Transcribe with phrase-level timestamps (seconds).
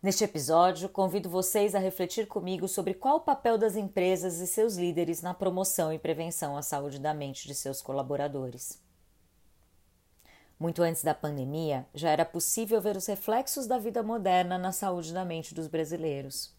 [0.00, 4.76] Neste episódio, convido vocês a refletir comigo sobre qual o papel das empresas e seus
[4.76, 8.80] líderes na promoção e prevenção à saúde da mente de seus colaboradores.
[10.56, 15.12] Muito antes da pandemia, já era possível ver os reflexos da vida moderna na saúde
[15.12, 16.54] da mente dos brasileiros.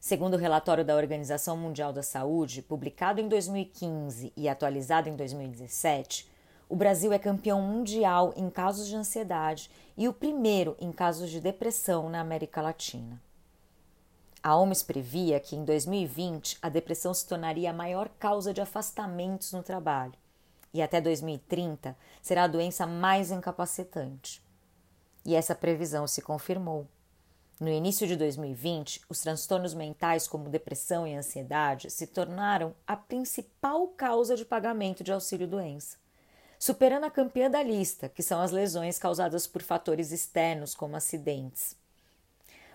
[0.00, 6.28] Segundo o relatório da Organização Mundial da Saúde, publicado em 2015 e atualizado em 2017,
[6.70, 11.40] o Brasil é campeão mundial em casos de ansiedade e o primeiro em casos de
[11.40, 13.20] depressão na América Latina.
[14.40, 19.52] A OMS previa que em 2020 a depressão se tornaria a maior causa de afastamentos
[19.52, 20.12] no trabalho
[20.72, 24.40] e até 2030 será a doença mais incapacitante.
[25.24, 26.86] E essa previsão se confirmou.
[27.58, 33.88] No início de 2020, os transtornos mentais, como depressão e ansiedade, se tornaram a principal
[33.88, 35.99] causa de pagamento de auxílio-doença,
[36.60, 41.74] superando a campeã da lista, que são as lesões causadas por fatores externos, como acidentes.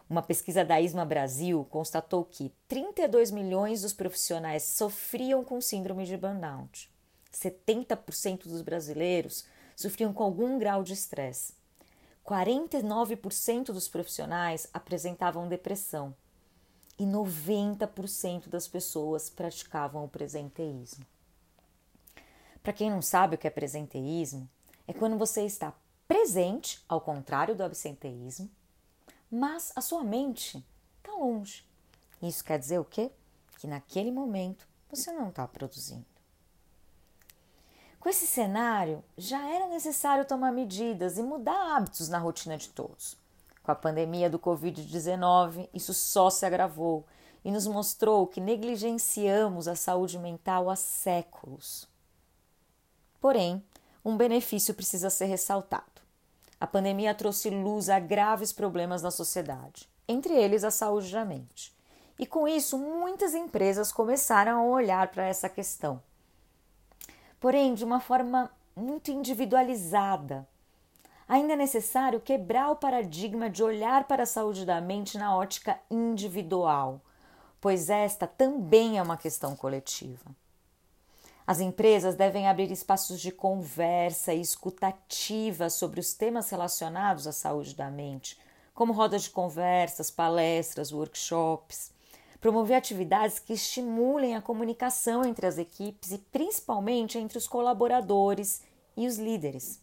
[0.09, 6.17] Uma pesquisa da ISMA Brasil constatou que 32 milhões dos profissionais sofriam com síndrome de
[6.17, 6.89] burnout.
[7.31, 11.53] 70% dos brasileiros sofriam com algum grau de estresse.
[12.25, 16.15] 49% dos profissionais apresentavam depressão
[16.97, 21.05] e 90% das pessoas praticavam o presenteísmo.
[22.65, 24.49] Para quem não sabe o que é presenteísmo,
[24.87, 25.71] é quando você está
[26.07, 28.49] presente, ao contrário do absenteísmo,
[29.29, 30.65] mas a sua mente
[30.97, 31.63] está longe.
[32.23, 33.11] Isso quer dizer o quê?
[33.59, 36.07] Que naquele momento você não está produzindo.
[37.99, 43.15] Com esse cenário, já era necessário tomar medidas e mudar hábitos na rotina de todos.
[43.61, 47.05] Com a pandemia do Covid-19, isso só se agravou
[47.43, 51.87] e nos mostrou que negligenciamos a saúde mental há séculos.
[53.25, 53.63] Porém,
[54.05, 55.99] um benefício precisa ser ressaltado.
[56.61, 61.73] A pandemia trouxe luz a graves problemas na sociedade, entre eles a saúde da mente.
[62.19, 65.99] E com isso, muitas empresas começaram a olhar para essa questão
[67.39, 70.47] porém de uma forma muito individualizada.
[71.27, 75.79] Ainda é necessário quebrar o paradigma de olhar para a saúde da mente na ótica
[75.89, 77.01] individual,
[77.59, 80.44] pois esta também é uma questão coletiva.
[81.47, 87.75] As empresas devem abrir espaços de conversa e escutativa sobre os temas relacionados à saúde
[87.75, 88.39] da mente,
[88.73, 91.93] como rodas de conversas, palestras, workshops
[92.45, 98.61] promover atividades que estimulem a comunicação entre as equipes e principalmente entre os colaboradores
[98.95, 99.81] e os líderes.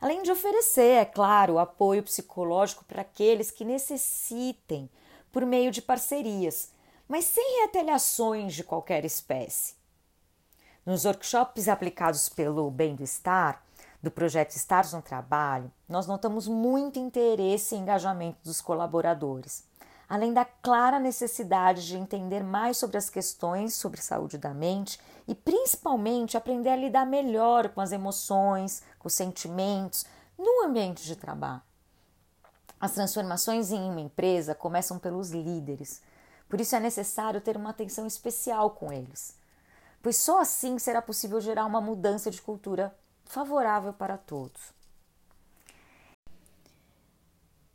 [0.00, 4.90] Além de oferecer, é claro, apoio psicológico para aqueles que necessitem
[5.30, 6.72] por meio de parcerias,
[7.06, 9.77] mas sem retaliações de qualquer espécie.
[10.88, 13.62] Nos workshops aplicados pelo Bem-Estar,
[14.02, 19.68] do projeto Stars no Trabalho, nós notamos muito interesse e engajamento dos colaboradores
[20.08, 25.34] além da clara necessidade de entender mais sobre as questões sobre saúde da mente e
[25.34, 30.06] principalmente aprender a lidar melhor com as emoções, com os sentimentos
[30.38, 31.60] no ambiente de trabalho.
[32.80, 36.00] As transformações em uma empresa começam pelos líderes,
[36.48, 39.36] por isso é necessário ter uma atenção especial com eles,
[40.02, 44.72] pois só assim será possível gerar uma mudança de cultura favorável para todos.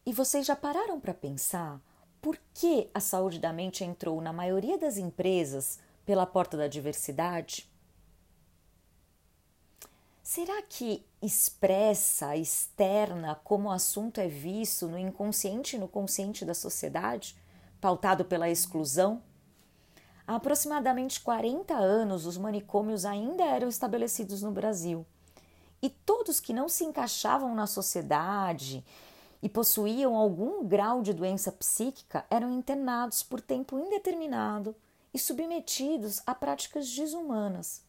[0.06, 1.79] E vocês já pararam para pensar
[2.22, 7.69] por que a saúde da mente entrou na maioria das empresas pela porta da diversidade?
[10.22, 16.53] Será que expressa, externa como o assunto é visto no inconsciente e no consciente da
[16.53, 17.37] sociedade,
[17.79, 19.22] pautado pela exclusão?
[20.25, 25.05] Há aproximadamente 40 anos, os manicômios ainda eram estabelecidos no Brasil.
[25.81, 28.84] E todos que não se encaixavam na sociedade
[29.41, 34.73] e possuíam algum grau de doença psíquica eram internados por tempo indeterminado
[35.14, 37.84] e submetidos a práticas desumanas.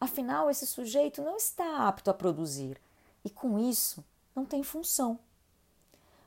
[0.00, 2.80] Afinal, esse sujeito não está apto a produzir
[3.24, 4.04] e, com isso,
[4.34, 5.18] não tem função.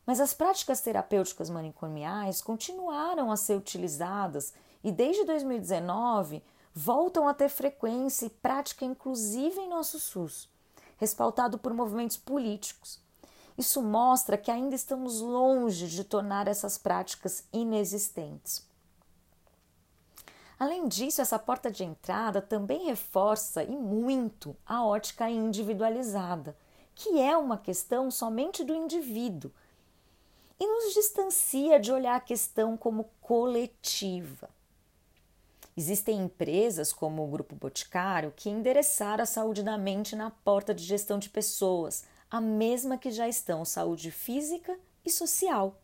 [0.05, 4.53] Mas as práticas terapêuticas manicomiais continuaram a ser utilizadas
[4.88, 6.42] e, desde 2019,
[6.74, 10.50] voltam a ter frequência e prática inclusive em nosso SUS,
[10.95, 13.01] respaldado por movimentos políticos
[13.57, 18.66] Isso mostra que ainda estamos longe de tornar essas práticas inexistentes.
[20.57, 26.56] Além disso, essa porta de entrada também reforça e muito a ótica individualizada,
[26.95, 29.51] que é uma questão somente do indivíduo,
[30.57, 34.50] e nos distancia de olhar a questão como coletiva.
[35.77, 40.83] Existem empresas como o Grupo Boticário que endereçaram a saúde da mente na porta de
[40.83, 44.75] gestão de pessoas, a mesma que já estão saúde física
[45.06, 45.79] e social.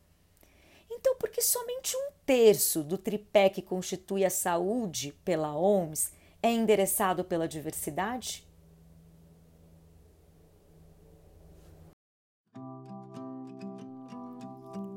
[0.89, 6.11] Então, por que somente um terço do tripé que constitui a saúde pela OMS
[6.41, 8.47] é endereçado pela diversidade?